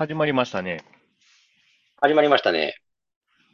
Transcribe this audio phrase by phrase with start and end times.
[0.00, 0.82] 始まりましたね。
[2.00, 2.74] 始まりましたね。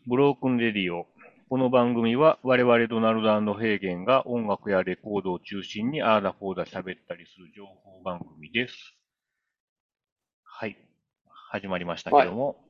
[0.06, 1.08] ブロークンレディオ。
[1.50, 8.77] この番組は我々ドナルドヘーゲンが音楽やレコードを中心にあーだこーだ喋ったりする情報番組です。
[10.45, 10.79] はい。
[11.51, 12.65] 始まりましたけども。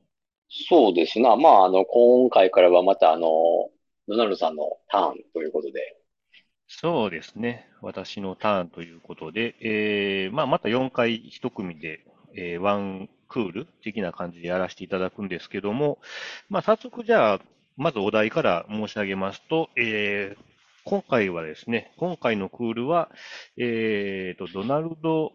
[0.49, 1.35] そうですな。
[1.35, 3.27] まあ、あの、今回からはまた、あの、
[4.07, 6.01] ドナルドさんのターンということで。
[6.67, 7.69] そうですね。
[7.83, 11.99] 私のターンということで、えー、まあ、また4回一組で、
[12.35, 15.99] えー、ワンクール的な感じでやらせていただくんですけども、
[16.49, 17.39] まあ、早速じゃあ、
[17.75, 20.43] まずお題から申し上げますと、えー、
[20.83, 23.09] 今回はですね、今回のクールは、
[23.57, 25.33] えーと、ドナルド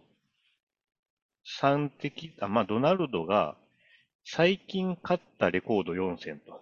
[1.44, 3.56] さん的、あ、まあ、ドナルドが
[4.24, 6.60] 最近買ったレコード4選と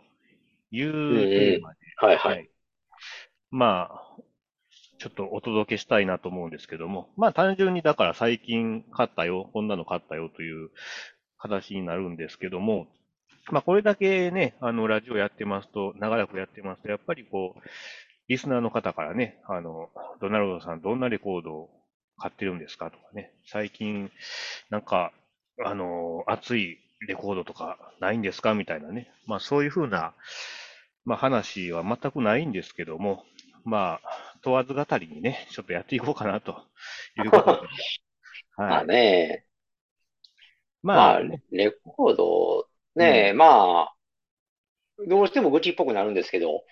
[0.70, 2.36] いうテーマで、はいはい。
[2.36, 2.50] はい、
[3.50, 4.22] まあ、
[5.00, 10.70] ちょっとお届けしたいなと思うんですけども、まあ単純にだから最近買ったよ、こんなの買ったよという
[11.40, 12.86] 形になるんですけども、
[13.50, 17.60] まあこれだけね、あのラジオやってますと、長らくやってますと、やっぱりこう、
[18.28, 19.88] リスナーの方からね、あの、
[20.20, 21.70] ドナルドさんどんなレコードを
[22.18, 24.10] 買ってるんですかとかね、最近
[24.68, 25.12] なんか、
[25.64, 30.14] あの、熱いレコードとかないんですかみたいなね、まあそういうふうな、
[31.04, 33.24] まあ話は全くないんですけども、
[33.64, 36.62] まあ、問わず語りにね、ちょっとやっていこうかなと
[37.18, 37.68] いうことで。
[38.56, 39.44] はい、まあね。
[40.82, 43.94] まあ、まあ、レコード、ね、うん、まあ、
[45.08, 46.64] どうしても愚痴っぽくなるんですけど、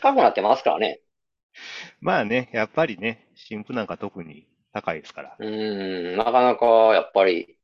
[0.00, 1.00] 高くなってますからね。
[2.00, 5.36] まあね、やっぱりね、新婦なんか特に高いですから。
[5.38, 7.58] うん、なかなかやっぱり、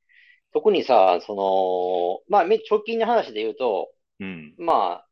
[0.53, 5.09] 特にさ、その、まあ、直近の話で言うと、うん、まあ、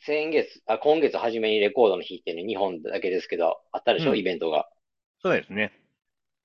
[0.00, 4.68] 先月、あ、今月初めにレコードの日ってね、日本だけですけど、あったでしょ、うん、イベントが。
[5.22, 5.72] そうですね。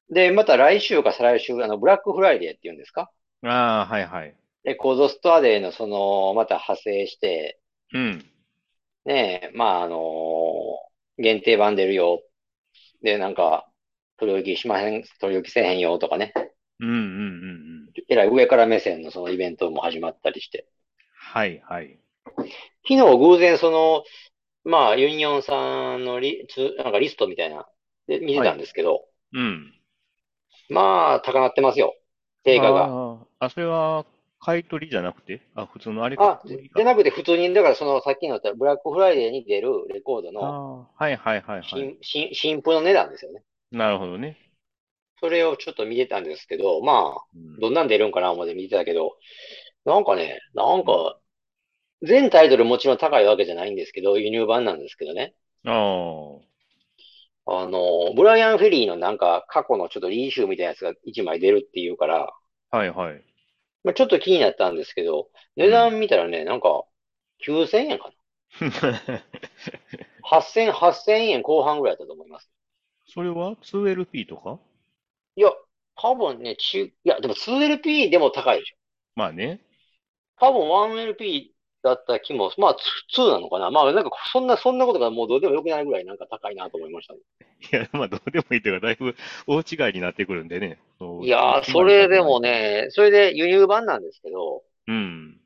[0.10, 3.12] で、また来週か再来週、あの、ブラックフライデーって言うんですか？
[3.44, 4.36] ああ、はいはい。
[4.64, 7.60] レコードストアデーのその、また派生して、
[7.94, 8.26] うん。
[9.06, 12.24] ねえ、まあ、あのー、限定版出るよ。
[13.02, 13.70] で、なんか、
[14.18, 16.34] 取り置きしまへん、取り置きせえへんよとかね。
[16.80, 17.06] うんうんうんう
[17.90, 17.90] ん。
[18.08, 20.66] えらい上から目線のそのイベントも始まったりして。
[21.16, 22.00] はいはい。
[22.88, 24.04] 昨日偶然その、
[24.64, 27.68] まあ、ユニオンさんのリつなんかリストみたいな、
[28.08, 29.04] で見てたんですけど、はい、
[29.34, 29.74] うん。
[30.70, 31.96] まあ、高なってますよ。
[32.44, 32.86] 定価が。
[32.86, 34.06] ああ、それは、
[34.40, 35.42] 買い取りじゃなくて？
[35.56, 36.42] あ、普通のあれか。
[36.44, 41.64] あ、じゃなくて普通に、だからそのさっきのブラックフライデーに出るレコードの、はいはいはいはい。
[41.64, 43.42] 新、新、新譜の値段ですよね。
[43.72, 44.38] なるほどね。
[45.22, 47.22] それをちょっと見てたんですけど、まあ、
[47.62, 49.16] どんなん出るんかな思って見てたけど、
[49.86, 51.18] なんかね、なんか、
[52.02, 55.34] 全タイトルもちろん高いわけじゃないんですけど、輸入版なんですけどね。
[55.66, 56.53] ああ。
[57.46, 62.34] あの、ブライアン・フェリーのなんか過去のちょっとリーシューみたいなやつが1枚出るっていうから、
[62.72, 63.24] はいはい。
[63.84, 66.84] まあ、ちょっと気になったんですけど、値段見たらね、うん、なんか、
[67.40, 68.14] 9000円かな。
[70.22, 72.50] 8000、8000円後半ぐらいだったと思います。
[73.06, 74.60] それは 2LP とか？
[75.36, 75.52] いや、
[75.96, 78.76] 多分ね、ち、いや、でも 2LP でも高いでしょ。
[79.16, 79.62] まあね。
[80.38, 81.53] 多分 1LP
[81.84, 82.78] だった気も、まあ、
[83.16, 83.72] 2なのかな。
[83.72, 87.20] まあ、なんか、そんな、そんなことがもうどうでもよくないぐらいなんか高いなと思いましたね。
[87.72, 89.16] いや、まあ、どうでもいいというか、だいぶ
[89.48, 90.78] 大違いになってくるんでね。
[91.18, 95.40] いやー、それでもね、それで輸入版なんですけど、うん。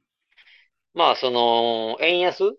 [0.94, 2.58] まあ、その、円安？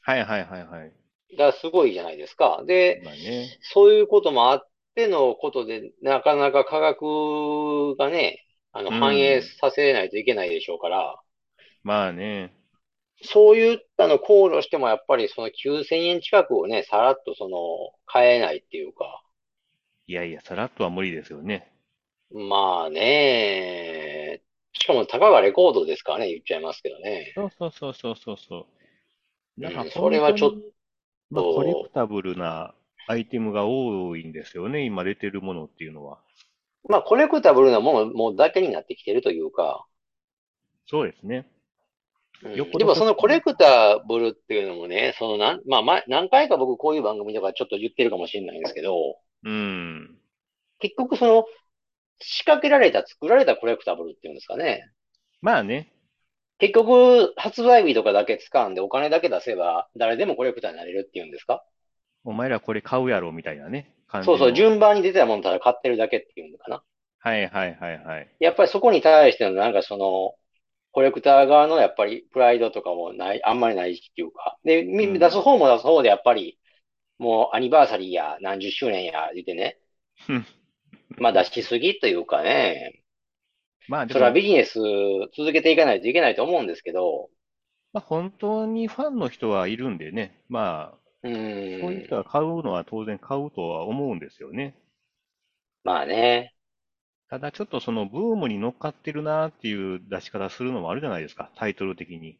[0.00, 0.92] はいはいはいはい。
[1.36, 2.62] がすごいじゃないですか。
[2.66, 11.20] で、まあね、そういうこともあってのことで、なかなか価格がね、あの、反映させないといけないでしょうから。
[11.82, 12.52] まあね。
[13.22, 17.58] そういったの考慮しても、やっぱりその9000円近くをね、さらっとその、
[18.06, 19.22] 買えないっていうか。
[20.06, 21.72] いやいや、さらっとは無理ですよね。
[22.30, 24.42] まあね、
[24.72, 27.32] しかもたかがレコードですからね、言っちゃいますけどね。
[27.34, 28.66] そうそうそうそうそうそ
[29.58, 29.60] う。
[29.60, 30.58] だから、それはちょっと、
[31.30, 32.74] まあ、コレクタブルな
[33.08, 36.20] アイテムが多いんですよね、今出てるものっていうのは。
[36.88, 39.86] まあ、コレクタブルなものもだけになってきてるというか。
[40.86, 41.46] そうですね。
[42.42, 50.16] でもそのコレクタブルっていうのもね、そのなん、まあ、ま、何回か僕こういう番組とかちょっと言ってるかもしれないんですけど、うん。
[50.78, 51.44] 結局その、
[52.20, 54.88] 仕掛けられた、作られたコレクタブルっていうんですかね。
[55.40, 55.92] まあね。
[56.58, 61.64] 結局、発売日とかだけ使うんでお金だけ出せば、誰でもコレクターになれるっていうんですか？
[62.24, 63.94] お前らこれ買うやろみたいなね。
[64.24, 66.82] そうそう、順番に出てたものただ買ってるだけっていうのかな。
[67.20, 68.28] はいはいはいはい。
[68.40, 70.34] やっぱりそこに対してのなんかその、
[70.92, 74.58] コレクター側のやっぱりプライドとかもない、あんまりないっていうか。
[74.64, 76.58] で、出す方も出す方でやっぱり、
[77.18, 79.78] もうアニバーサリーや何十周年や言ってね。
[81.18, 83.02] まあ出しすぎというかね。
[83.88, 84.78] まあでそれはも、ビジネス
[85.36, 87.30] 続けていかないといけないと思うんですけど、
[87.92, 91.28] まあ本当にファンの人はいるんでね、まあ、う
[91.80, 94.74] そういう人は買うのは当然買うとは思うんですよね。
[95.84, 96.54] まあね。
[97.30, 102.38] ただちょっとそのブームに乗っかってるなっていう出し方するのもあるじゃないですか、タイトル的に。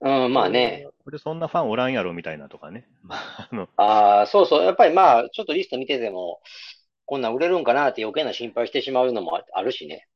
[0.00, 0.88] うん、まあこね。
[0.88, 2.86] れ、これそんなファンおらんやろみたいなとかね。
[3.02, 4.64] まあ、あの、ああ、そうそう。
[4.64, 6.40] やっぱりまあ、ちょっとリスト見てても、
[7.06, 10.08] こんなん売れるんかなって余計な心配してしまうのもああるしね。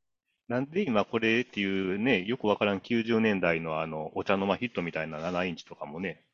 [0.49, 6.25] なんで今これっていうね、よくわからん90年代のあの、お茶の間ヒットみたいな7インチとかもね、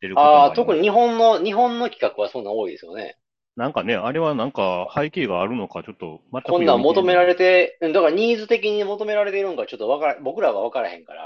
[0.00, 0.72] 出ることああ、もあります。
[0.72, 3.16] 特に日本の、日本の企画はそんな多いですよね。
[3.56, 6.80] なんかね、あれはなんか背景があるのかちょっと全くこんなん。
[6.82, 11.22] 求められて、うんだからニーズ的に求められているんかちょっとわから、僕らはわからへんから。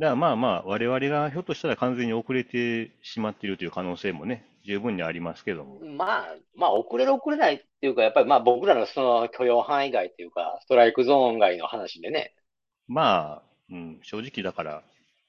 [0.00, 5.78] だからまあまあ、我々がひょっとしたら完全に遅れてしまっているという可能性もね、十分にありますけども。
[5.96, 12.34] まあ、まあ、遅れる遅れないっていうか、やっぱりまあ僕らのその許容範囲外っていうか、ストライクゾーン外の話でね。
[12.88, 14.82] まあ、うん、正直だから、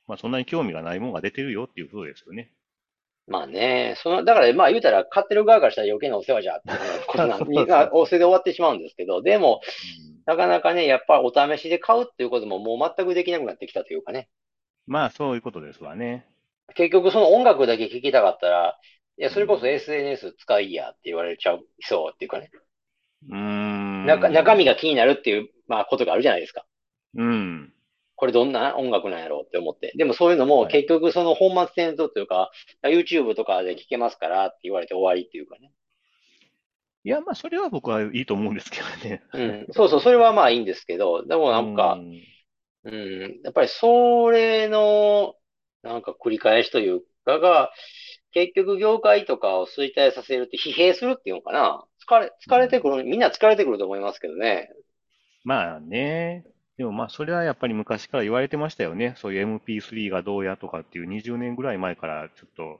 [0.07, 2.51] まあそんなに興味がないものが出てるよっていうことですよね。
[3.27, 6.77] まあね、その、だからまあ言うたら買ってる側からしたら余計なお世話じゃって
[7.07, 14.29] ことなんに、お世で終わってしまうんですけど、でも、うんなかなかね、やっぱお試しで買うっていうことももう全くできなくなってきたというかね。
[14.85, 16.27] まあそういうことですわね。
[16.75, 18.79] 結局その音楽だけ聴きたかったら、
[19.17, 19.71] いや、それこそうん。
[19.71, 22.51] SNS 使いやって言われちゃう、そうっていうかね。
[23.29, 23.37] うー
[24.03, 24.65] 中、中身ん。
[24.65, 26.65] が気になるっていう、まあことがあるじゃないですか。
[27.13, 27.73] うん。
[28.21, 29.93] これどんな音楽なんやろうって思って。
[29.97, 30.71] でもそういうのもはい。
[30.71, 32.51] 結局その本末転倒というか、
[32.83, 35.73] YouTube とかで聴けますからって言われて終わりっていうかね。
[37.03, 39.23] いや、まあそれは僕はいいと思うんですけどね。
[39.33, 39.67] うん。
[39.71, 42.21] そうそう、それはまあいいんですけど、でもうなんか、ん。
[42.83, 45.35] うん、やっぱりそれの、
[45.81, 47.71] なんか繰り返しというかが、
[48.33, 51.85] 結局業界とかを衰退させるって疲弊するっていうのかな。
[52.07, 52.97] 疲れ、疲れてくうん。
[52.97, 54.69] る、みんな疲れてくると思いますけどね。
[55.43, 56.45] まあね。
[56.77, 59.13] でもまあそれはやっぱり昔から言われてましたよね。
[59.17, 62.79] そういう MP3 がどうやとかっていう20年ぐらい前からちょっと、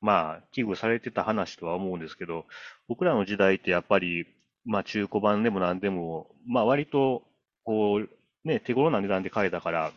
[0.00, 2.46] まあ危惧されてた話とは思うんですけど、
[2.88, 4.26] 僕らの時代ってやっぱり、
[4.64, 7.22] まあ中古版でも何でも、まあ割と、
[7.64, 8.08] こう、
[8.48, 9.92] ね、手頃な値段で買えたから、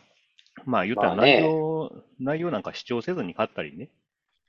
[0.64, 3.88] まあ言ったら内まあね、容、内容なんか主張せずに買ったりね。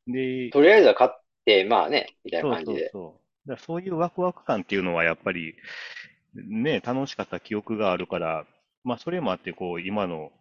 [0.08, 1.10] で、とりあえずは買っ
[1.46, 2.90] て、まあね、みたいなそう感じで。
[2.92, 3.50] そうそう。
[3.50, 5.56] だからそういうワクワク感っていうのはやっぱり
[6.44, 8.46] ね、楽しかった記憶があるから、
[8.84, 10.32] まあそれもあってこう今の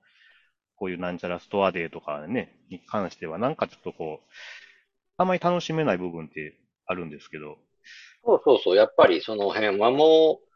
[0.76, 4.32] こういうなんちゃらストアデーとかね、に関してはなんかちょっとこう、
[5.16, 7.56] あまり楽しめない部分ってあるんですけど、
[8.24, 10.46] そうそうそう、やっぱりその辺はもう、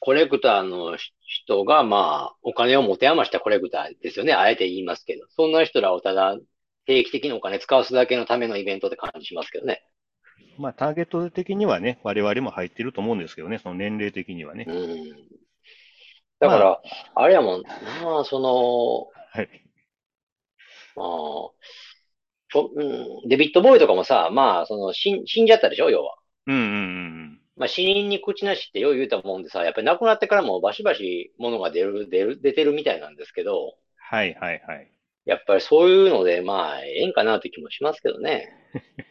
[0.00, 4.32] コレクターの人が、まあ、お金を持て余したコレクターですよね。
[4.32, 5.26] あえて言いますけど。
[5.28, 6.38] そんな人らをただ、
[6.86, 9.84] 定期的にお金使わすだけのためのイベントって感じしますけどね。
[10.60, 14.66] まあターゲット的にはね、我々も入ってると思うんですけどね、その年齢的にはね。
[14.68, 15.10] うん。
[16.38, 16.80] だかまら、
[17.14, 19.48] あれやもんな、その、あ、はい。
[20.96, 21.50] まあ、
[22.58, 26.16] うん、デビッド・ボーイとかもさ、まあ、その、死ん、死んじゃったでしょ、要は。
[26.46, 27.40] うんうんうんうん。
[27.56, 34.90] まあ、死人に口なしってよう言うたもんでさ、やっぱり亡くなってからもバシバシ物が出る、出る、出てるみたいなんですけど、はいはいはい。
[35.26, 38.48] やっぱりそういうので、まあ、ええんかなって気もしますけどね。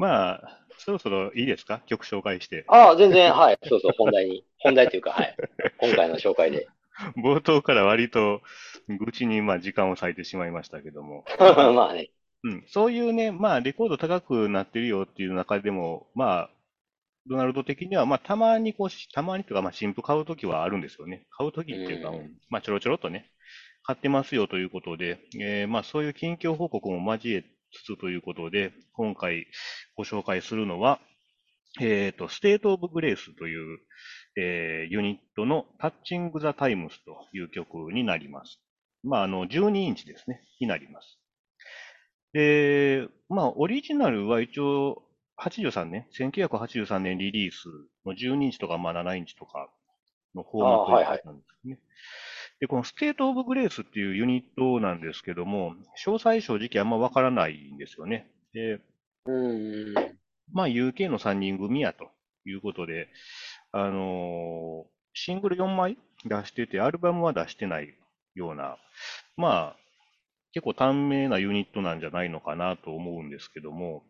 [0.00, 1.82] まあ、そろそろいいですか？
[1.86, 2.64] 曲紹介して。
[2.68, 3.58] ああ、全然、はい。
[3.68, 4.44] そうそう、本題に。
[4.60, 5.36] 本題というか、はい。
[5.78, 6.66] 今回の紹介で。
[7.22, 8.40] 冒頭から割と
[8.88, 12.10] 愚痴にまあ時間を割いてしまいましたけども、まあ、まあね。
[12.42, 16.50] うん、そういうね、まあレコード高くなってるよっていう中でも、まあ、
[17.26, 21.26] ドナルド的には、まあたまにこうし、たまにというか、まあ新譜買うときはあるんですよね。
[21.30, 22.30] 買うときうっていうか、うんん。
[22.48, 23.30] まあちょろちょろっとね、
[23.82, 29.46] 買ってますよということで、えーまあそういう近況報告も交えつつということで、今回
[29.96, 31.00] ご紹介するのは、
[31.80, 33.78] えっと、 State of Grace という、
[34.36, 38.60] えーユニットの Touching the Times という曲になります。
[39.02, 41.18] まあ、あの、12インチですね、になります。
[42.32, 45.02] で、まあ、オリジナルは一応、
[45.38, 47.68] 83年、1983年リリース
[48.04, 49.70] の12インチとか、まあ、7インチとか
[50.34, 51.22] のフォーマッああ、はいはい。
[51.22, 51.78] トになったんですね。
[52.60, 55.74] で、この State of Grace っていうユニットなんですけども、
[56.04, 58.30] 詳細正直あんまわからないんですよね。
[58.52, 58.80] で、
[59.26, 59.94] うん。
[60.52, 62.10] まあ UK の3人組やと
[62.44, 63.08] いうことで、
[63.72, 67.94] あのーシングル4枚出してて、アルバムは出してない
[68.34, 68.78] ような、
[69.36, 69.80] まあ
[70.52, 74.04] 結構短命なユニットなんじゃないのかなと思うんですけども、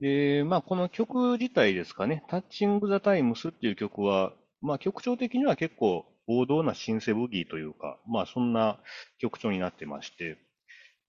[0.00, 8.78] で、まあこの曲自体ですかね、タッチング・ザ・タイムスっていう曲は、まあ曲調的には結構王道なシンセブギーというか、まあそんな
[9.18, 10.38] 曲調になってまして、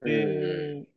[0.02, 0.84] うん。
[0.84, 0.88] で、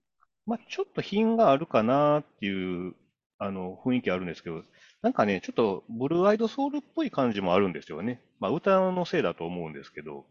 [0.47, 2.95] まあちょっと品があるかなっていう
[3.39, 4.65] あの、雰囲気あるんですけど、
[5.01, 8.21] なんかね、ちょっとブルーアイドソウルっぽい感じもあるんですよね。
[8.41, 10.27] まあ、歌のせいだと思うんですけど。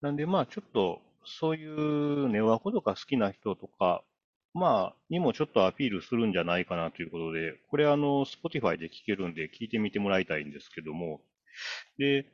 [0.00, 4.04] なんで、まあ、ちょっと、そういうネオアコとか好きな人とか、
[4.54, 11.20] まあ、にもちょっとアピールするんじゃないかなということで、これあの、Spotify で聴けるんで聞いてみてもらいたいんですけども、
[11.98, 12.26] で、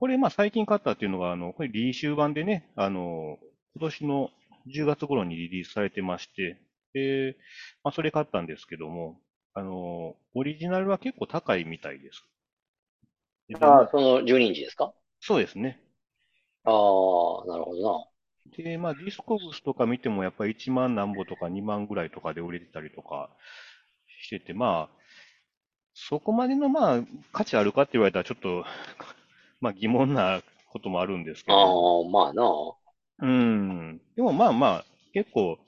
[0.00, 3.38] これまあ最近買ったっていうのが、あの、これリーシュー版でね、あの、
[3.76, 4.30] 今年の
[4.66, 6.58] 10月頃にリリースされてまして、
[6.94, 7.36] で、
[7.84, 9.20] まあそれ買ったんですけども、
[9.54, 12.24] あの、オリジナルは結構高いみたいです。
[13.48, 14.92] で、ああ、その12インチですか？
[15.20, 15.80] そうですね。
[16.64, 18.04] ああ、なるほどな。
[18.56, 23.30] で、まあ、ディスコグスとか見ても、やっぱり1万何ぼとか2万ぐらいとかで売れてたりとか
[24.22, 25.01] してて、まあ、
[25.94, 27.00] そこまでの、まあ、
[27.32, 28.64] 価値あるかって言われたら、ちょっと
[29.60, 32.42] まあ、疑問なこともあるんですけあど、あ、まあな。
[33.20, 34.00] うん。
[34.16, 35.58] でも、まあまあ、結構、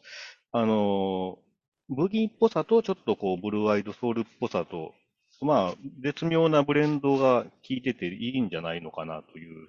[0.52, 1.44] あのー
[1.90, 4.94] ブギーっぽさと、ちょっとこう、ブルーアイドソウルっぽさと、
[5.42, 9.68] まあ、絶妙なブレンドが効いてていいんじゃないのかなという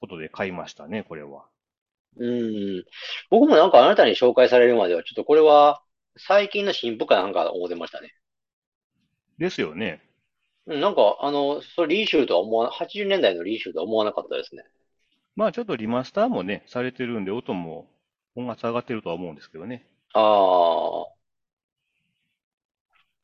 [0.00, 1.46] ことで買いましたね、これは。
[2.16, 2.26] う
[2.80, 2.84] ん。
[3.30, 5.82] 僕もなんかあなたに紹介されるまでは、ちょっとこれは
[6.16, 8.12] 最近の新婦かなんか思ってましたね。
[9.38, 10.02] ですよね。
[10.66, 14.62] うんなんか、あの、それリーシューとは思わ、80年代のリーシューとは思わなかったですね。
[15.36, 17.88] まあ、ちょっとリマスターもね、されてるんで、音も
[18.34, 19.86] 音圧上がってるとは思うんですけどね。
[20.12, 21.18] ああ、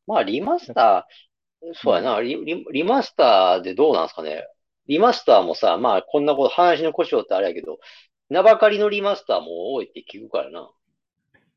[0.06, 1.74] まあリマスター、うん。
[1.74, 4.46] そうやな、リ、リ、リマスターでどうなんですかね。
[4.86, 7.78] リマスターもさ、まあこんなこと、話の故障ってあれやけど、
[8.30, 10.70] 名ばかりのリマスターも多いって聞くからな。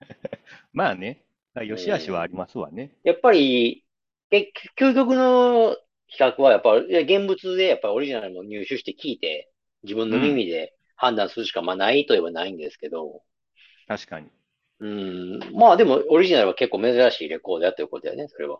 [0.74, 1.24] まあね、
[1.68, 2.28] う良し悪しはあん。
[2.28, 2.92] りますわね。
[3.04, 3.86] やっぱり、
[4.32, 5.76] え、究極の
[6.08, 9.52] 比較はやっぱ、いや現物でやっぱりオリジナルも入手して聞いて、
[9.84, 10.22] 自分のうん。
[10.22, 13.24] 耳で判断するしかまあないといえばないんですけど、
[13.88, 14.30] 確かに。
[14.80, 15.40] うん。
[15.54, 18.60] まあでもオリジナルは結構珍しいレコードやということだよね、それは。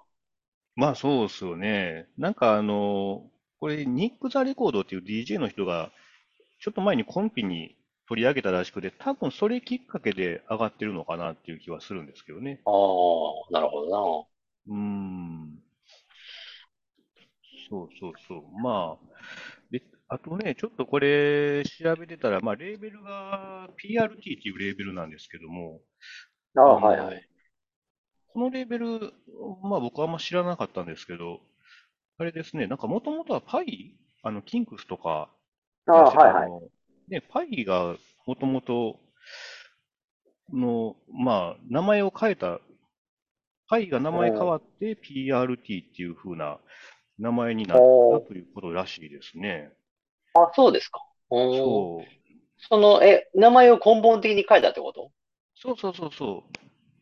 [0.78, 2.08] まあそうっすよね。
[2.18, 5.92] なんかあの、これ、ニック・ザ・レコードっていう DJ の人が、
[6.62, 7.76] ちょっと前にコンピに
[8.08, 12.62] 取り上げたらしくて、多分それきっかけで上がってるのかなっていう気はするんですけどね。
[12.66, 12.74] ああ、
[13.52, 14.28] なるほど
[14.68, 15.64] うーん。
[17.70, 18.62] そうそうそう。
[18.62, 19.06] まあ、
[19.72, 25.82] で、あとね、ちょっとこれ調べてたら、まあ、レーベルが PRT っていうレーベルなんですけども、
[26.54, 26.64] な。
[26.64, 27.30] ああ、はいはい。
[28.34, 29.14] このレーベル、
[29.64, 31.42] まあ僕はあんま知らなかったんですけど、
[32.20, 35.30] あれですね、なんかもともとはパイ、あの、キンクスとか
[35.88, 37.12] あはいはい。
[37.12, 37.96] ね、パイが
[38.26, 39.00] もともと
[40.54, 42.60] の、まあ、名前を変えた、
[43.70, 44.48] パイが名前変うん。
[44.48, 46.60] わって PRT っていう風な
[47.20, 47.84] 名前になった。
[48.28, 49.72] ということらしいですね。
[50.34, 51.04] あ、そうですか。
[51.30, 52.06] そう。
[52.60, 55.12] その、え、名前を根本的に変えたってこと？
[55.56, 56.44] そうそうそうそ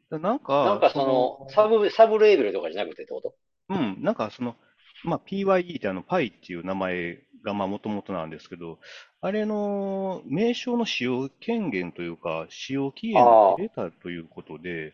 [0.09, 0.19] う。
[0.19, 3.35] なんか、なんかその、サブ、サブレーベルとかじゃなくてってこと？
[3.69, 4.55] うん、なんかその、
[5.03, 8.79] まあ、PYE ってあの、パイっていう名前がまあ、もともとなんですけど、
[9.21, 14.93] あれの名称の使用権限というか、使用期あ限が切あ、れたということで、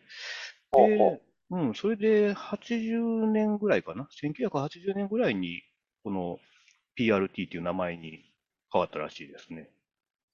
[0.74, 5.62] で、うん、それで80年ぐらいかな、1980年ぐらいに、
[6.04, 6.40] この
[6.98, 8.24] PRT っていう名前に
[8.72, 9.70] 変わったらしいですね。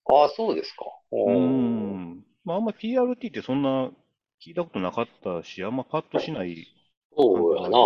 [0.10, 0.14] う。
[0.14, 0.86] ああ、そうですか。
[1.12, 1.32] う。
[1.32, 2.24] ん。
[2.46, 3.90] まあ、あんま PRT ってそんな
[4.46, 6.68] 聞いたことなかったし、あんまパッとしない感じ
[7.18, 7.78] そうやな。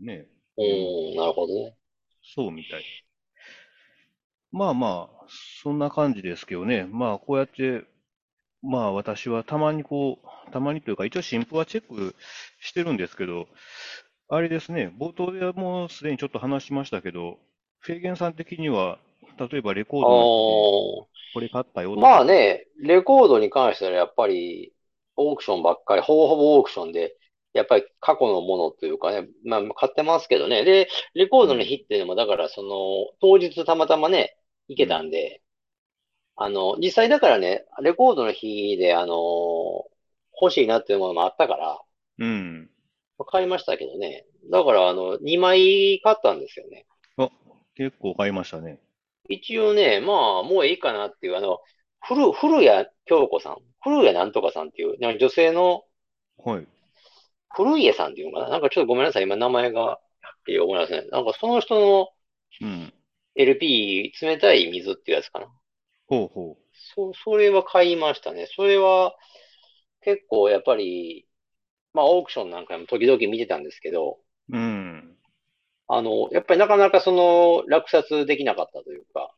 [0.00, 0.26] ね。
[0.56, 1.14] ううん。
[1.14, 1.76] ん、なるほどね。
[2.34, 2.84] そうみたい。
[4.50, 5.26] まあまあ、
[5.62, 6.84] そんな感じですけどね。
[6.90, 7.84] まあ、こうやって、
[8.62, 12.14] まあ私はたまにこう、たまにというか、一応新譜はチェック
[12.60, 13.46] してるんですけど、
[14.28, 17.38] あれですね、冒頭ではもうすでにちょっと話しましたけど、
[17.80, 18.98] フェーゲンさん的には、
[19.38, 20.32] 例えばレコーあドの
[21.34, 24.74] これ買ったよとか、まあね、レコードに関してはやっぱり、
[25.16, 27.16] オークションばっかり、ほぼほぼオークションで、
[27.52, 30.64] やっぱり過去のものというかね、まあ買ってますけどね。
[30.64, 34.36] で、レコードのうん、日っていうのも、だからその、当日たまたまね、
[34.68, 35.41] 行けたうん、んで、
[36.36, 39.84] あの、実際だからね、レコードの日で、あの、
[40.40, 41.80] 欲しいなっていうものもあったから、
[42.18, 42.70] うん。
[43.26, 44.24] 買いましたけどね。
[44.50, 46.86] だから、あの、2枚買ったんですよね。
[47.16, 47.30] あ、
[47.76, 48.80] 結構買いましたね。
[49.28, 51.60] 一応ね、まあ、もういいかなっていう、あの、
[52.00, 55.84] 古、古谷京子さん、古谷なんとかさんっていう、なんか女性の、
[56.38, 56.66] はい。
[57.54, 58.48] 古家さんっていうのかな？
[58.48, 60.00] なんかちょっとごめんなさい、今名前が、
[60.48, 61.08] えー、思い出せない。
[61.10, 62.08] なんかその人の
[62.60, 62.92] うん。
[63.34, 65.46] LP、冷たい水っていうやつかな。
[66.12, 66.58] ほうほ
[66.94, 68.46] そ、それは買いましたね。
[68.54, 69.16] それは
[70.02, 71.26] 結構やっぱり、
[71.94, 74.18] まあオークションなんかも時々見てたんですけど、
[74.50, 74.56] う。
[74.56, 75.16] うん。
[75.88, 79.34] あの、やっぱりなかなかその落札できなかったというか、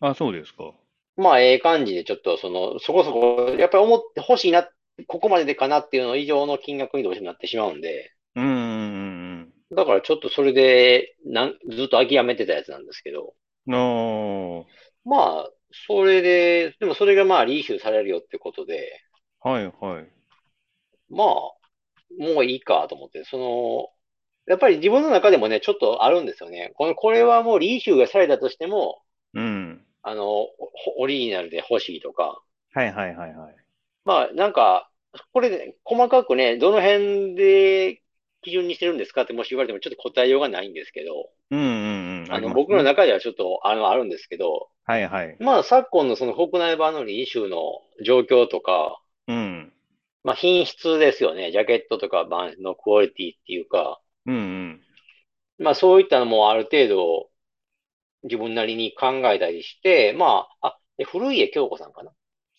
[0.00, 0.72] あ、そうですか。
[1.16, 4.66] まあええ感じでちょっとその、そこそこ、やっぱり思って欲しいな、
[5.06, 8.12] ここまででかなっていうの以上の金額にどうしてもなってしまうんで、
[9.72, 13.34] だからちょっとそれで、なん、ずっと諦めてたやつなんですけど、
[13.68, 14.64] ああ、は
[15.04, 15.50] まあ、
[15.86, 19.00] それで、でもそれがまあリーシューされるよってことで、
[19.44, 19.60] いは
[20.00, 20.06] い。
[21.10, 23.88] まあ、もういいかと思って、その、
[24.46, 26.72] やっぱり自分の中でもね、ちょっとあるんですよね。
[26.76, 29.02] この、これはもうリーシューがされたとしても、
[29.34, 29.84] うん。
[30.02, 30.48] あの、オ
[30.98, 32.40] オリジナルで欲しいとか、
[32.72, 33.56] はいはいはいはい。
[34.04, 34.90] まあ、なんか、
[35.32, 38.02] これね、細かくね、どの辺で
[38.42, 41.93] 基準にしてるんですかってもし言われてもちょっと答えようがないんですけど、うんうん
[42.26, 42.32] うん。
[42.32, 45.36] あの、僕の中ではちょっと、あの、あるんですけど、はいはい。
[45.40, 49.72] まあ、昨今のその国内版のリーの状況とか、うん。
[50.22, 51.52] まあ、品質ですよね。
[51.52, 54.80] ジャケットとか版のクオリティっていうか、うんうん。
[55.58, 57.28] まあ、そういったのもある程度、
[58.24, 62.10] 自分なりに考えたりして、まあ、あ、で古家京子さんかな？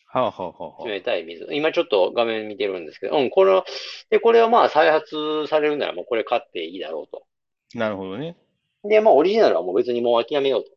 [0.07, 1.47] はあはあはあは冷たい水。
[1.51, 3.63] 今ちょっと画面見てるんですけど、うん、これ、
[4.11, 7.25] で、これはまあ再発されるならもうこれ買っていいだろうと。
[7.75, 7.79] あ。
[7.79, 8.37] なるほどね。
[8.87, 10.71] で、まあオリジナルはもう別にもう諦めようと。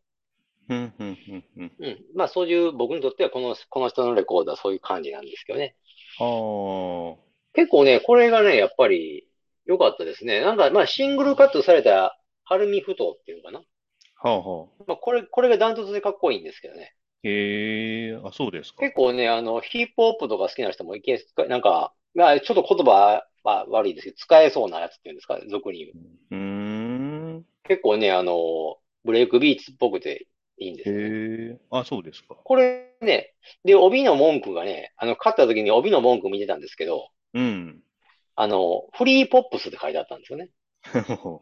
[0.71, 1.73] うんうんうんうん。
[1.79, 2.05] うん。
[2.15, 5.77] まあそういう僕にとってはこの、この人のレコードはそういう感じなんですけどね。
[6.21, 7.17] ああ。
[7.55, 9.27] 結構ね、これがね、やっぱり
[9.67, 10.41] 良かったですね。
[10.41, 13.61] なんかまあシングルカットされたハルミフトっていうのかな。
[14.21, 14.85] はあはあ。
[14.87, 16.95] まあこれ、これがダントツでかっこいいんですけどね。
[17.23, 18.81] へえ、あ、そうですか。
[18.81, 25.91] 結構ね、あの、ヒップホップとか好きな人もいけ、なんか、まあちょっと言葉は悪いですけど、使えそうなやつっていうんですか、俗に言う。
[26.31, 26.58] うーん。
[27.69, 30.27] 結構ね、あの、ブレイクビーツっぽくて
[30.59, 31.03] いいんですよね。
[31.03, 31.07] へ
[31.55, 32.35] え、あ、そうですか。
[32.35, 33.35] これね、
[33.65, 37.81] で、帯の文句がね、あの、勝った時に帯の文句見てたんですけど、うん。
[38.35, 40.51] あの、フリーポップスって書いてあったんですよね。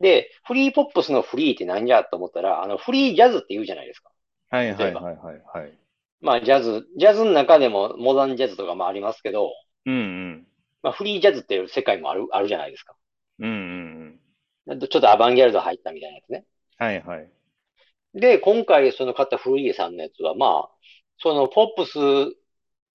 [0.00, 4.10] で、フリーポップスのフリーって何じゃと思ったら、あの、フリージャズって言うじゃないですか。
[4.48, 5.78] はいはいはいはいはい。
[6.20, 9.52] まあ、ジャズ、ジャズの中でもモダンジャズとかもありますけど、
[9.86, 10.46] うんうん。
[10.82, 12.94] まあ、フリージャズっていう世界もある、あるじゃないですか。
[13.38, 13.56] うんうんう
[14.04, 14.19] ん。
[14.78, 16.44] ちょっとアバンギャルド入ったみたいなやつね。
[16.78, 17.30] はいはい。
[18.14, 20.68] で、今回その買ったフリーさんのやつは、まあ、
[21.18, 21.98] そのポップス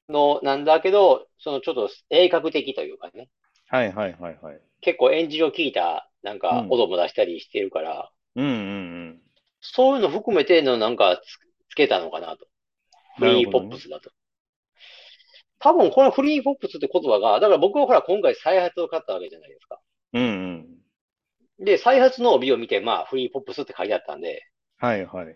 [0.10, 3.30] のなんだけど、そのちょっと鋭角的というかね、
[3.68, 4.62] はいはいはいはい。
[4.82, 9.22] 結構エンジンを効いたなんかうん音も出したりしてるから、うんうん
[9.62, 12.46] そういうの含めてのなんかつつけたのかなと。
[13.18, 14.12] フリーポップスだと。
[15.60, 19.80] 多分このフリーポップスって言葉が、だから僕はほら今回再発を買ったわけじゃないですか。
[20.14, 20.22] うん。
[20.22, 20.75] うんうん。
[21.60, 24.44] で、再発の帯を見て、まあフリーポップスって書いてあったんで、
[24.78, 25.36] はいはい。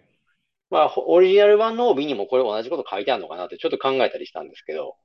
[0.70, 4.96] まあオリジナル版の帯にもこれ同じこと書いてあるのかなってちょっと考えたりしたんですけど、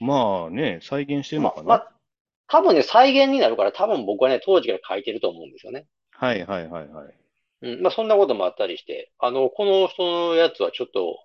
[0.00, 1.62] まあね、再現してるのかな？
[1.62, 1.92] ままあ、
[2.48, 5.86] 多分ね、再現になるから多分僕はね、当時から書いてると思うんですよね。
[6.10, 7.14] はいはいはいはい。
[7.60, 11.18] うん、まあそんなこともあったりして、あの、この人のやつはちょっと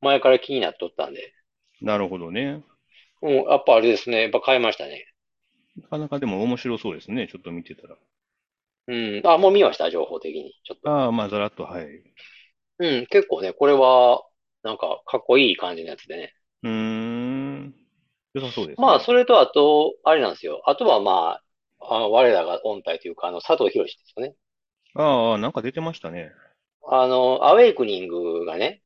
[0.00, 1.32] 前から気になっとったんで、
[1.80, 2.62] なるほどね。
[3.22, 5.06] うん、やっぱあれですね、やっぱ買いましたね。
[5.76, 7.28] なかなかでも面白そうですね。
[7.30, 7.96] ちょっと見てたら。
[8.88, 10.54] うん、あ、もう見ました、情報的に。
[10.64, 10.90] ちょっと。
[10.90, 12.02] ああ、まあざらっと、はい。
[12.78, 14.22] うん、結構ね、これは、
[14.62, 16.34] なんか、かっこいい感じのやつでね。
[16.62, 17.74] うーん。
[18.34, 18.84] 良さそうですね。
[18.84, 20.62] まあ、それとあと、あれなんですよ。
[20.66, 21.40] あとはま
[21.80, 24.34] あ、あの、我らが音体というか、あの、佐藤博士ですよね。
[24.94, 26.32] ああ、なんか出てましたね。
[26.88, 28.82] あの、アウェイクニングがね、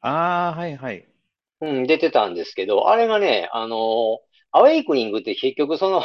[0.00, 1.08] ああ、はいはい。
[1.60, 4.20] うん、出てたんですけど、あれがね、あの、
[4.52, 6.02] アウェイクニングって結局その、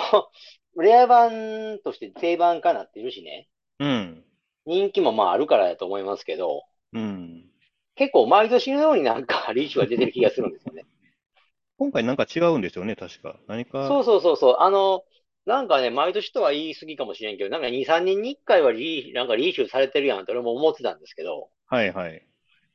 [0.77, 3.47] レア版として定番化なってるしね、
[3.79, 4.23] うん。
[4.65, 7.45] 人気もまああるからだと思いますけど、うん。
[7.95, 10.86] 結構毎年のようになんかリーチが出てる気がするんですよね。
[11.77, 13.38] 今回なんか違うんですよね、確か。
[13.47, 13.88] 何か。
[13.88, 14.55] そうそうそうそう。
[14.60, 15.03] あの、
[15.45, 22.25] なんかね、毎年とは言い過ぎかもしれんけど、なんか2、3年に1回はリー、なんかリーシュされてるやんって俺も思ってたんですけど、はいはい。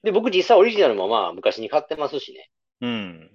[0.03, 2.51] で、僕実際オリジナルもまあ昔に買ってますしね。
[2.81, 3.31] うん。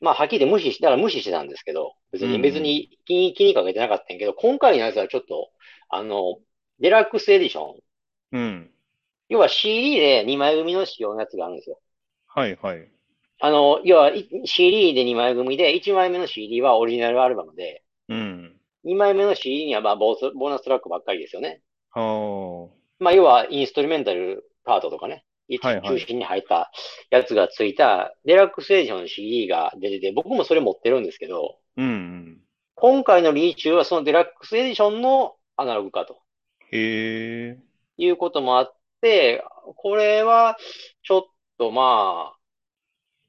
[0.00, 5.50] まあはっきり無視し、だから無視してたんですけど、別に、別に気に、気にかけてなかったんやけど、今回のやつはちょっと、
[5.88, 6.38] あの、
[6.80, 7.74] デラックスエディション。
[8.32, 8.70] うん。
[9.28, 11.80] 要は CD で2枚組の仕様のやつがあるんですよ。
[12.26, 12.88] はいはい。
[13.40, 14.12] あの、要は
[14.44, 18.56] CD で2枚組で、1枚目の CD はオリジナルアルバムで、うん。
[18.84, 21.60] 2枚目の CD にはまあボースボーナストラックばっかりですよね。
[21.90, 26.70] はまあ、要はインストルメンタルパートとかね、中心に入った
[27.10, 31.82] やつがついたデラックスエディションの CD が出てて、僕もそれ持ってるんですけど、あ。
[31.82, 32.40] うん。
[32.74, 36.18] 今回のリイシューはそのデラックスエディションのアナログ化と
[36.70, 37.58] へえ。
[37.96, 39.42] いうこともあって、
[39.76, 40.56] これは
[41.02, 41.22] ちょっ
[41.58, 42.36] とまあ、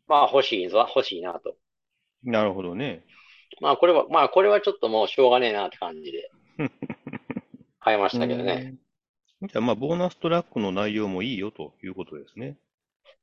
[0.08, 1.56] まあ欲しいぞ、欲しいなと。
[2.24, 3.04] なるほどね。
[3.62, 6.32] まあこれは、まあこれはちょっともうしょうがねえなって感じで
[7.80, 8.76] 買いましたけどね。
[9.42, 9.48] うん。
[9.48, 12.58] じゃあまあ、ボーナストラックの内容もいいよということですね。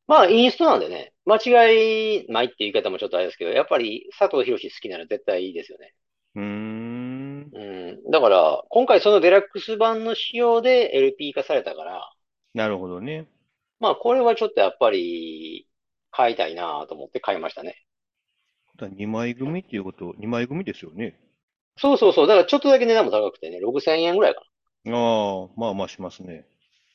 [0.06, 5.94] まあインストなんでね、間違いないっていう言い方もちょっとあれですけど、やっぱり佐藤博士好きなら絶対いいですよね。
[6.36, 7.50] うーん。
[7.52, 8.10] うん。
[8.10, 12.10] だから、今回そのデラックス版の仕様で LP 化されたから、
[12.54, 13.28] なるほどね。
[13.80, 15.68] まあ、これはちょっとやっぱり、
[16.10, 17.84] 買いたいなと思って買いましたね。
[18.76, 21.16] だ2枚組っていうこと、2枚組ですよね。
[21.76, 22.26] そうそうそう。
[22.26, 24.46] だからちょっとだけ値段も高くてね、6000円ぐらいかな。
[24.86, 26.46] ああ、まあまあしますね。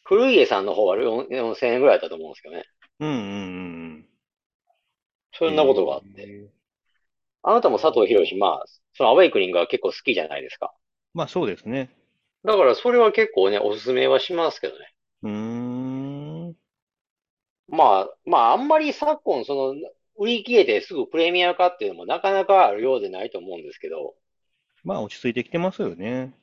[0.04, 2.64] 古家さんの方は4000円ぐらいだったと思うんですけどね。
[3.00, 3.18] うんうんう
[4.00, 4.06] ん。
[5.34, 6.50] そんなことがあって。
[7.44, 10.74] あなたも佐藤博士、まあ、そのアウェイクニングが結構好きじゃないですか。
[11.14, 11.90] まあそうですね。
[12.44, 14.94] だからそれは結構ね、おすすめはしますけどね。
[15.24, 15.32] うー
[16.52, 16.56] ん。
[17.68, 19.76] まあ、まあ、あんまり昨今、その、
[20.18, 24.16] 売り切れてすぐプレミア化っていうのもなかなかあるようでないと思うんですけど。
[24.84, 26.34] まあ落ち着いてきてますよね。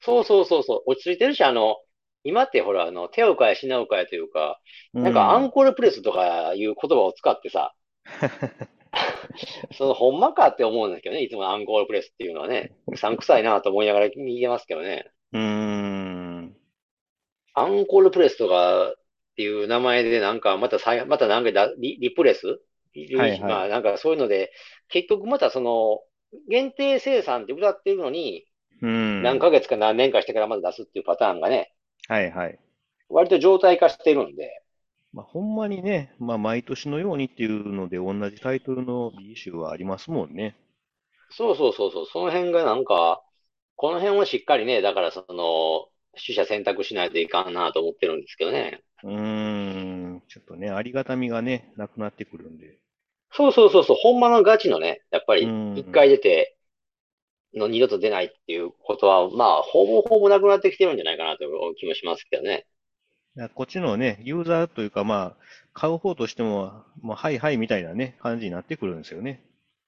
[0.00, 0.82] そうそうそうそう。
[0.86, 1.76] 落ち着いてるし、あの、
[2.24, 4.60] 今ってほら、あの、手を変え品を変えというか、
[5.00, 7.74] なんかアンコールプレスとかいう言葉を使ってさ、
[9.72, 15.10] その、ほんまかって思うんですけどね、いつもアンコールプレスっていうのはね、うさんくさいなと思いながら見てますけどね。
[15.32, 16.56] うーん。
[17.54, 18.94] アンコールプレスとかっ
[19.36, 22.60] ていう名前でなんか、またさまたなんかリリプレス？
[23.16, 24.52] はいはい、まあなんかそういうので、
[24.88, 26.00] 結局またその、
[26.48, 28.46] 限定生産って歌ってるのに、
[28.82, 31.72] うん、何ヶ月か何年かしてからまず出すっていうパターンがね、
[32.08, 32.58] はいはい。
[33.08, 34.62] 割と状態化してるんで。
[35.12, 40.56] まあ、ほんまにね、まあ、毎年のようにっていうので、同じタイトルの B 集はありますもんね。
[41.30, 43.22] そうそうそうそう、その辺がなんか、
[43.76, 45.88] この辺をしっかりね、だからその、
[46.20, 48.82] 取捨選択しないといかんなと思ってるんですけどね。
[49.02, 52.78] うーん、ちょっとね、ありがたみがね、なくなってくるんで。
[53.32, 55.42] そうそうそうそう、ほんまのガチのね、やっぱり、
[55.76, 56.56] 一回出て、
[57.54, 62.66] の二度と出ないっていうことは、まあ、ほぼほぼなくなってきてるんじゃないかなという気もしますけどね。
[63.54, 65.36] こっちのね、ユーザーというか、まあ、
[65.72, 69.42] 買う方としても、もう、はいはいみたいなね、感じになってくるんですよね。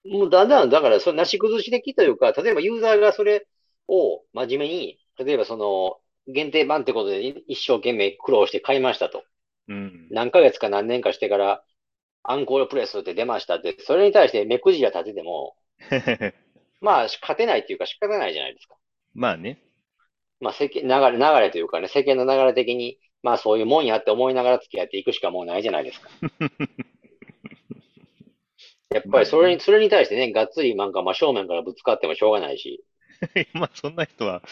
[0.05, 3.47] もうだんだん、だから、それなし崩し的というか、例えばユーザーがそれ
[3.87, 5.97] を真面目に、例えばその、
[6.27, 9.23] 限定版ってことで一生懸命苦労して買いましたと。
[9.67, 10.07] うん。
[10.09, 11.63] 何ヶ月か何年かしてから、
[12.23, 15.55] アンコールプレスって出ましたって、それに対して目くじら立てても、
[16.83, 18.75] まあ、勝てないっていうか仕方ないじゃないですか。
[19.13, 19.57] まあね。
[20.41, 26.09] まあ、世間、流れ、流れというかね、世間の流れ的に、まあそういうもんやって思いながら付き合っていくしかもうないじゃないですか。
[28.93, 32.83] やっぱりそれに、それに対してね、がっつりなんか真正面からぶつかってもしょうがないし。
[33.53, 34.43] まあそんな人は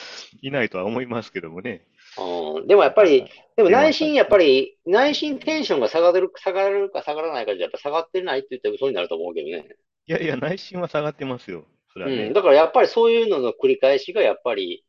[0.42, 1.86] いないとは思いますけどもね。
[2.18, 3.26] うん、でもやっぱり、
[3.58, 9.66] でも内心やっぱり、内心テンションが下がる、下がるか下がらないかじゃやっぱ下がってないって言ったら嘘になると思うけどね。
[10.08, 11.66] いやいや、内心は下がってますよ。
[11.94, 12.28] それはね。
[12.28, 14.86] うん、だからやっぱりそういうのの繰り返しがやっぱり、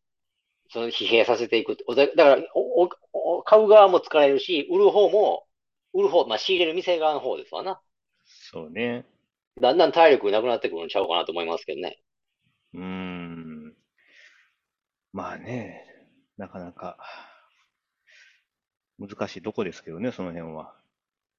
[0.71, 1.77] その疲弊させていく。
[1.95, 2.89] だからお
[3.39, 5.47] お、買う側も疲れるし、売る方も、
[5.93, 7.81] 売る方、まあ仕入れる店側の方ですわな。
[8.25, 9.05] そうね。
[9.61, 12.01] だんだん体力なくなってくるんちゃうかなと思いますけどね。
[12.75, 13.75] うーん。
[15.13, 15.85] まあね、
[16.39, 16.97] なかなか
[18.99, 20.75] 難しいとこですけどね、その辺は。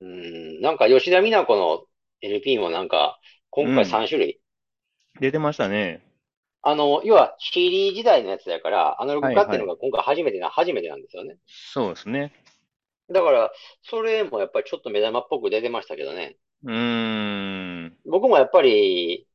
[0.01, 1.85] うん、なんか吉田美奈子の
[2.21, 4.39] LP もなんか、今回3種類、うん、
[5.19, 6.01] 出てましたね。
[6.61, 11.37] あの、要は CD 時代のやつだから、アナログ化っていうのが今回初めてな、はいはい、初めてなんですよね。
[11.45, 12.33] そうですね。
[13.11, 13.51] だから、
[13.83, 16.37] それもやっぱりちょっと目玉っぽく出てましたけどね。
[16.63, 17.97] うーん。
[18.05, 19.27] 僕もやっぱり、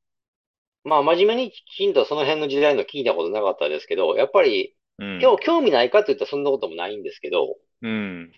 [0.85, 8.33] まあ真面目にきちんとその辺の時代の聞いたことなかったですけど、やっぱり、うん、今日興味ないかって言ったらそんなこともないんですけど、うん。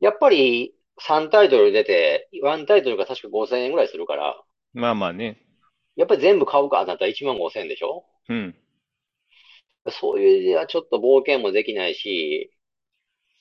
[0.00, 4.40] やっぱり3タイトル出て、1タイトルが確か5000円ぐらいするから、
[4.74, 5.47] まあまあね。
[5.98, 8.04] やっぱり全部買うかだったら1万5000円でしょ？
[8.28, 8.54] うん。
[9.90, 12.50] そういう意味ではちょっと冒険もできないし、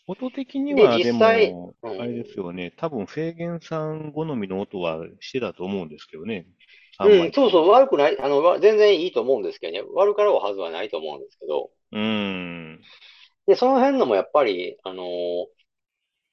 [0.07, 6.47] 音的にはでも、あれですよね、多分フェーゲンさん好みの音はしてたと思うんですけどね。
[6.99, 9.83] うん、そうそう、悪くない、あの、全然いいと思うんですけどね。
[9.93, 11.69] 悪かろうはずはないと思うんですけど。
[11.91, 12.81] うん。
[13.45, 15.03] で、その辺のもやっぱり、あの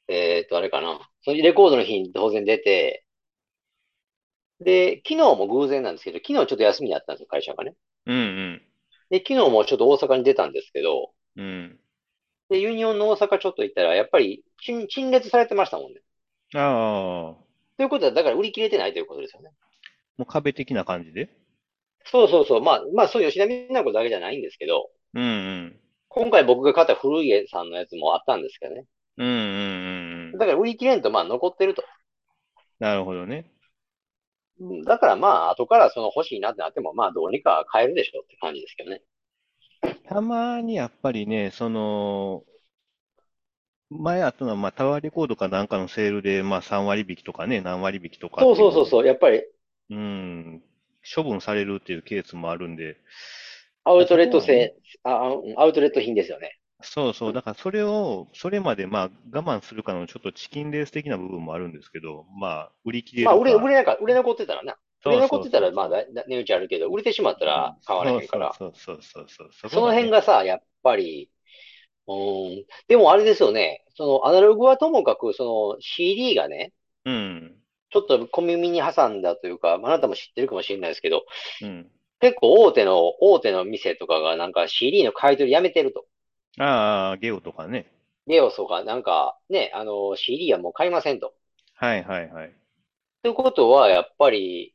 [0.08, 1.00] えっと、あれかな。
[1.22, 3.03] そのレコードの日に当然出て、
[4.64, 7.74] で、昨日も偶然なんですけど、昨日ちょっと休みだったんですよ、会社がね。
[8.07, 8.62] うんうん。
[9.11, 11.79] で、昨日もちょっと大阪に出たんですけど、うん。
[12.48, 16.00] で、ユニオンの大阪ちょっと行ったら、やっぱり陳、陳列されてましたもんね。
[16.55, 17.44] ああ。
[17.77, 19.50] ということは、だから売り切れてないということですよね。
[20.16, 21.29] もう壁的な感じで？
[22.05, 22.61] そうそうそう。
[22.61, 25.81] まあ、まあ、そういう吉田美奈子だけじゃないんですけど、うんうん。
[26.09, 28.85] 今回僕が買った古家さんのやつもあったんですけどね。
[29.16, 30.38] うんうんうんうん。
[30.38, 31.83] だから売り切れんと、まあ残ってると。
[32.79, 33.50] なるほどね。
[34.86, 39.02] だからまあ、後からその欲しいなってなっても、まあどうにか買えるでしょうって感じですけどね。
[40.08, 42.44] たまにやっぱりね、その、
[43.90, 49.42] 前あったのは、まあ、タワーレコードかなんかのセールで、まあ、3割引きとかね、何割引きとかそうそうそうそう、やっぱり。
[49.90, 50.62] うん、
[51.14, 52.96] 処分されるっていうケースもあるんで、
[53.84, 56.58] アウトレット製、あ、うんアウトレット品ですよね。
[56.84, 64.76] そうそう、だからそれを、それまでまあ我慢するかのちょっとチキンレース的な部分もあるんですけど、まあ売り切れまあ、売れ、売れなか、売れ残ってたらな。
[65.06, 65.88] 売れ残ってたら、まあ、
[66.26, 67.84] 値打ちあるけど、売れてしまったらうん。
[67.84, 68.54] 買われへんから。
[68.58, 69.50] そうそうそうそう。
[69.52, 69.92] そその。
[69.92, 71.30] 辺がさ、やっぱり、
[72.06, 72.66] うーん。
[72.88, 73.84] でもあれですよね。
[73.96, 75.44] その、アナログはともかく、そ
[75.76, 76.72] の CD がね、
[77.04, 77.60] うん。
[77.90, 81.24] ちょっと小耳に挟んだというか、まああなたも知ってるかもしれないですけど、
[81.60, 81.90] うん。
[82.20, 86.06] 結構大手の、大手の店とかがなんか CD の買い取りやめてると。
[86.58, 87.86] ああ、ゲオとかね。
[88.26, 91.34] レオとかなんかね、あの CD はもう買いませんと。
[91.74, 92.52] はいはいはい。
[93.22, 94.74] ということは、やっぱり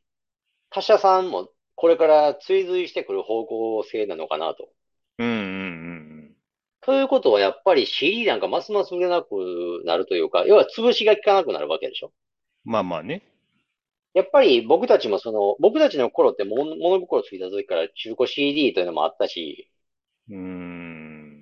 [0.70, 4.70] 他社さんもこれから追随してくる方向性なのかなと。
[5.18, 6.36] うんうんうん
[6.82, 12.12] ということは、やっぱり CD なんかますます売れなくなるというか、要は潰しが効かなくなるわけでしょ。
[12.66, 12.72] うん。
[12.72, 13.22] まあまあね。
[14.14, 19.72] やっぱり僕たちもその、僕たちの頃って物物心ついた時から中古 CD というのもあったし、
[20.30, 20.89] うーん。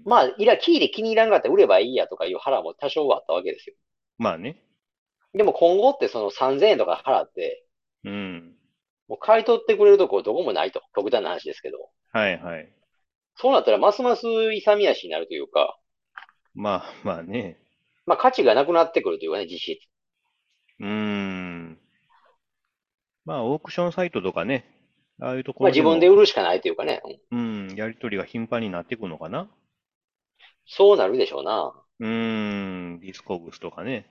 [0.07, 3.75] まあ、いら、キーで気に入らんかったら売ればいいやとかいう腹も多少はあったわけですよ。
[4.17, 4.63] まあね。
[5.33, 7.65] でも今後ってその3000円とか払って、
[8.05, 8.55] うん。
[9.09, 10.81] もう買い取ってくれるとこどこもないと。
[10.95, 11.77] 極端な話ですけど。
[12.13, 12.71] はいはい。
[13.35, 15.77] そうなったらますます勇み足になるというか、
[16.55, 17.57] まあまあね。
[18.05, 19.79] まあ価値がなくなってくるというかね、実質。
[20.79, 21.77] うーん。
[23.25, 24.73] まあオークションサイトとかね。
[25.19, 27.01] ああいうとこまあ自分で売るしかないというかね。
[27.31, 29.49] うんうん、やりとりが頻繁になっていくのかな。
[30.67, 31.73] そうなるでしょうな。
[31.99, 32.99] うーん。
[32.99, 34.05] ディスコグスとかね。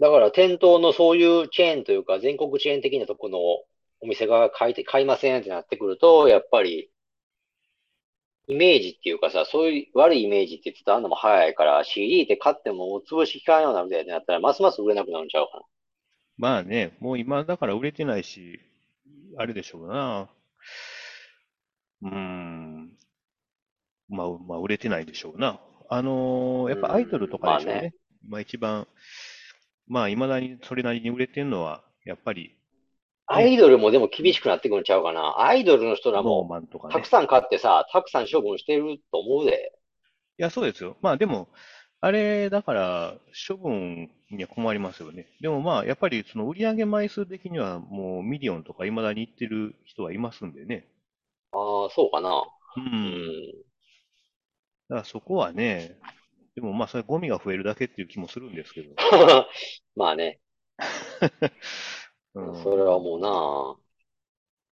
[0.00, 6.90] だから店頭のそういうチェーンというか、全国チェーン的なとこのお店が買いて、買いませんってなってくると、やっぱり
[8.48, 15.62] イメージっていうかさ、そういう悪いイメージって伝わるのも早いから、CD って買っても潰し効かんようになるでってなったら、ますます売れなくなるんちゃうかな。
[16.36, 18.60] まあね、もう今だから売れてないし、
[19.36, 20.30] あれでしょうな。
[22.02, 22.96] うーん。
[24.08, 25.60] まあ、まあ、売れてないでしょうな。
[25.88, 27.64] あのーうやっぱアイドルとん、まあね。
[27.64, 27.94] かでしょうね。
[28.28, 28.86] まあ一番、
[29.86, 32.50] まあ未だにそれなりに売れてるのは、やっぱりね、
[33.28, 35.40] アイドルもでも厳しくなってくるんちゃうかな。
[35.40, 36.48] アイドルの人らも。
[36.90, 39.72] たくさん買ってさ、たくさん処分してると思うで。
[40.38, 40.96] いや、そうですよ。
[41.02, 41.48] まあでも、
[42.00, 43.18] あれ、だから、
[43.48, 45.26] 処分には困りますよね。
[45.40, 50.86] でもまあ、やっぱりその売上枚数的にはもうミリオンとか未だに行ってる人はいますんでね。
[51.52, 52.44] ああ、そうかな。
[52.76, 53.65] ううん。
[54.90, 54.94] ん。
[54.94, 55.96] だからそこはね、
[56.54, 58.94] でもまあ、それゴミが増えるだけっていう気もするんですけど。
[59.94, 60.40] まあね。
[62.34, 63.00] うそれはん。
[63.00, 63.78] もうな。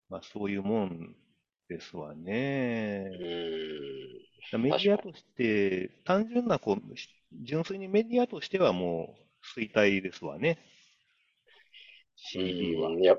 [0.09, 1.17] まあ、そういうもん
[1.69, 3.07] ですわね。
[3.11, 4.23] うん。
[4.51, 4.77] だメデ。
[4.77, 7.09] ィアとして、単純なこう、し
[7.43, 9.17] 純粋にメディアとしてはも
[9.57, 10.59] う衰退ですわね。
[12.35, 12.91] う CD は。
[12.97, 13.03] ん。
[13.03, 13.17] いや、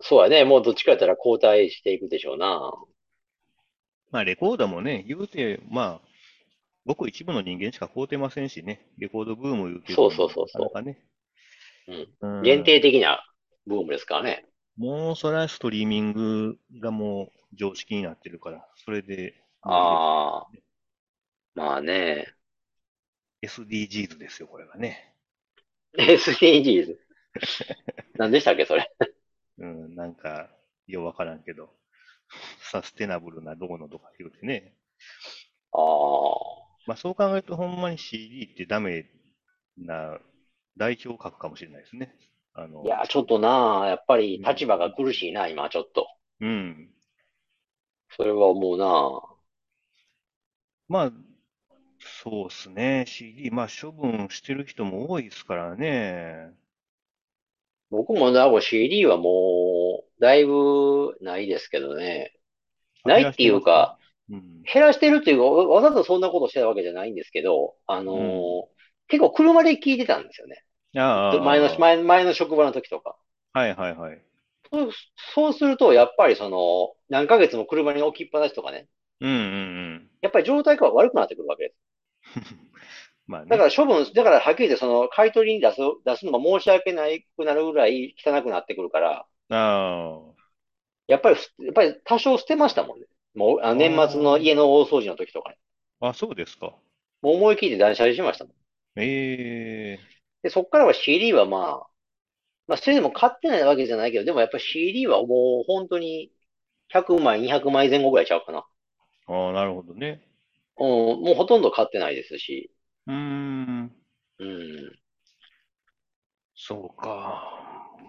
[0.00, 0.44] そうやね。
[0.44, 2.72] もうどっちかやったら交代していくでしょうな。
[4.12, 6.11] まあ、レコードもね、言うて、まあ、
[6.84, 8.86] ごく一部の人間しか買うてませんしね。
[8.98, 10.98] レコードブーム言うてそうそうそうそかなかね。
[11.88, 11.92] う。
[11.92, 12.08] うん。
[12.20, 12.80] う限定ん。
[12.80, 13.24] 的な
[13.66, 14.46] ブームですからね。
[14.76, 20.62] もう、それはストリーミングがもう常識になってるから、それでああ。
[21.54, 22.34] まあね。
[23.40, 25.14] SDGs ですよ、これがね。
[25.98, 26.96] SDGs。
[28.18, 28.90] 何でしたっけ、それ？
[29.58, 30.50] うん、なんか、
[30.86, 31.70] ようわからんけど、
[32.70, 34.74] サステナブルなどうのとか言うてね。
[35.72, 36.51] ああ。
[36.86, 39.06] まあそう考えるとほんまに CD ってダメ
[39.78, 40.18] な
[40.76, 42.14] 代表格かもしれないですね。
[42.54, 46.06] あの、いや、ちょっとな、やっぱりうん、立場が苦しいな、今、ちょっと。
[46.40, 46.92] うん。
[48.10, 49.20] それは思うな。
[50.88, 51.12] まあ、
[52.22, 53.04] そうですね。
[53.08, 56.52] CD、まあ処分してる人も多いですからね。
[57.90, 62.32] 僕もだ、CD はもう、だいぶないですけどね。
[63.04, 64.01] ないっていうか、うん。
[64.72, 68.48] 減らしてるっていうか、わわざとそんなことしてたわけじゃないんですけど、あのうん。
[68.68, 68.72] ー
[69.08, 70.64] 結構車で聞いてたんですよね。
[70.96, 71.02] ああ、
[71.42, 73.16] 前の、ああ前、前の職場の時とか。
[73.52, 74.22] はいはいはい。
[75.34, 78.88] そう、すると、やっぱりその、何ヶ月も車に置きっぱなしとかね。
[79.20, 80.10] うんうんうん。
[80.22, 81.76] やっぱり状態が悪くなってくるわけです。
[83.26, 83.48] まあね。
[83.48, 90.34] だから処分、だからはっきり言ってその、買い取りに出す、出すのも申し訳ないくなるぐらい汚くなってくるから、あ
[91.06, 93.06] やっぱり、やっぱり多少捨てましたもんね。
[93.34, 95.58] もう、あ年末のあ家の大掃除の時とかね。
[96.00, 96.74] あ、あ、そうですか。
[97.22, 98.54] もう思い切って断捨離しましたもん。
[98.96, 100.00] ええ、
[100.42, 101.86] で、そっからは CD はまあ、
[102.66, 106.32] まあ、それでも買ってないわけじゃないけど、でもやっぱ CD はもう本当に
[106.88, 108.66] 100枚、200枚前後ぐらいちゃうかな。
[109.26, 110.22] ああ、なるほどね。
[110.78, 110.88] うん、
[111.22, 112.72] もうほとんど買ってないですし。
[113.06, 113.92] うーん。
[114.38, 114.98] うん。
[116.54, 117.42] そうか。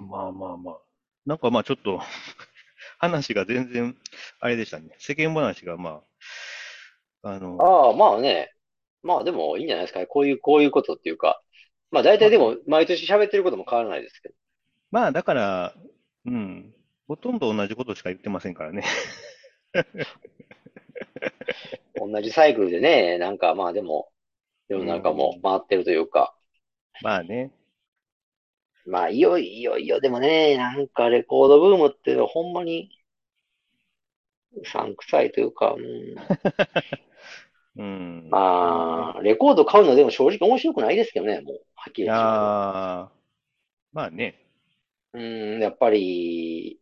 [0.09, 0.77] まあまあまあ。
[1.25, 2.01] なんかまあちょっと
[3.09, 3.95] 話が全然
[4.39, 4.95] あれでしたね。
[4.99, 6.01] 世間話が、ま
[7.21, 8.53] あ、あの、ああ、まあね。
[9.01, 10.05] まあでもいいんじゃないですかね。
[10.05, 11.41] こういう、こういうことっていうか。
[11.91, 14.35] まあ大体でも毎年喋ってることも変わらないですけど。
[14.91, 15.73] まあ、だから、
[16.25, 16.73] うん、
[17.07, 18.83] ほとんど同じことしか言ってませんからね。
[21.95, 24.09] 同じサイクルでね、なんかまあでも、
[24.69, 26.35] 世の中も回ってるというか。
[27.01, 27.51] まあね。
[28.85, 32.89] まあいよいよいよでもね、なんかレコードブームっていうのはほんまに、
[34.55, 36.15] うさんくさいというか、うん、
[37.75, 38.29] うん。
[38.29, 42.23] まあ、レコード買うのでも正直面白くないですけどね、もう、はっきり言ってし
[43.93, 44.45] まあね。
[45.13, 45.19] う。
[45.19, 46.79] うん、やっぱり、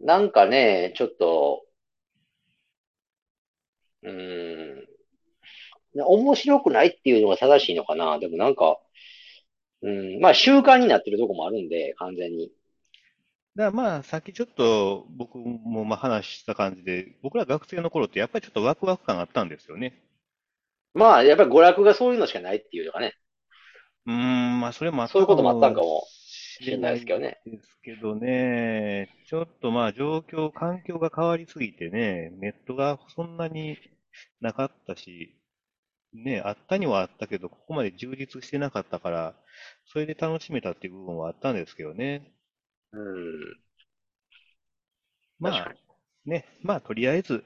[0.00, 1.64] なんかね、ちょっと、
[4.02, 4.86] うん、
[5.94, 8.18] 面白くないっていうのが正しいのかな。
[8.18, 8.78] でもなんか、
[9.82, 12.50] うん、まあ習慣になってるとこもあるんで、完全に。
[13.54, 20.00] だからまあ、さっきちょっと僕もまあ話した感じで、僕ら学生の頃ってやっぱりちょっとワクワク感あったんですよね。
[20.94, 23.14] まあ、やっぱり娯楽がそういうのしかないっていうのがね、
[24.06, 27.38] うーん、まあそれもあったそういうこともあったんかもししれないですけどね。
[27.44, 33.76] ですけどね、ちょっとまあ状況、環境が変わりすぎてね、ネットがそんなに
[34.40, 35.34] なかったし、
[36.14, 39.34] ね、あったにはあったけど、ここまで充実してなかったから、
[39.86, 42.32] それで楽しめたっていう部分はあったんですけどね。
[42.92, 43.58] うん。
[45.38, 45.74] まあ、
[46.24, 47.44] ね、まあとりあえず、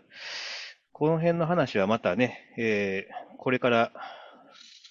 [0.92, 3.92] この辺の話はまたね、えーこれから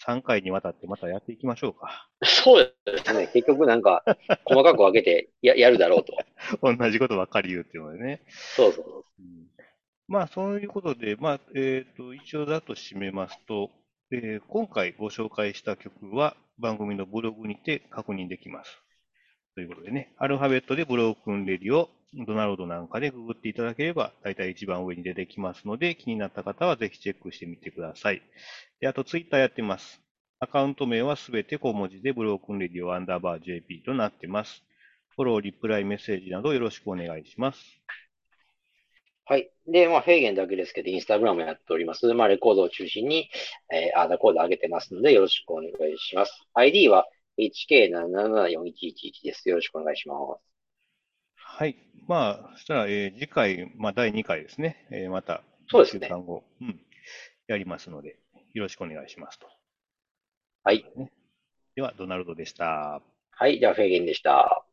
[0.06, 2.08] 3回にわたってまたやっていきましょうか。
[2.24, 3.28] そうですね。
[3.34, 4.04] 結局なんか、
[4.46, 6.16] 細かく分けてや、やるだろうと。
[6.62, 8.22] 同じことばっかり言うっていうのでね。
[8.56, 9.06] そうそう。
[9.20, 9.45] うん
[10.08, 13.72] まあ、そういうことで、まあ、えっと、一応だと締めますと、
[14.12, 18.72] えー今回ご紹介した曲は番組のブログにて確認できます。
[19.56, 21.90] ということでね、アルファベットでブロークンレディを
[22.28, 28.22] ドナルドなんかでググっていただければ、大体一番上に出てきますので、気になった方はぜひチェックしてみてください。
[28.80, 30.02] で、あとツイッターやってます。
[30.40, 34.64] アカウント名はすべて小文字でブロークンレディオアンダーバー JP となってます。
[35.16, 37.60] フォロー、リプライ、メッセージなどよろしくお願いします。
[39.28, 39.50] はい。
[39.68, 42.14] で、まあ、フェーゲンだけですけど、インスタグラムやっております。
[42.14, 43.28] まあ、レコードを中心に、
[43.74, 46.32] えー、アーダコード上げてますので、よろしくお願いします。
[46.54, 47.08] ID は
[47.40, 49.50] HK774111 です。
[49.50, 50.42] よろしくお願いします。
[51.36, 51.76] はい。
[52.08, 54.86] まあ、そしたら、えー次回、まあ、第2回ですね。
[54.92, 56.80] えーまた、そうですね1週間後、うん、
[57.48, 58.20] やりますので、
[58.54, 59.48] よろしくお願いしますと。
[60.64, 60.86] はい。
[61.76, 63.02] では、ドナルドでした。
[63.32, 63.60] はい。
[63.60, 64.66] じゃあ、フェーゲンでした。